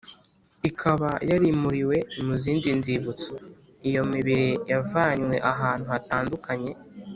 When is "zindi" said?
2.43-2.69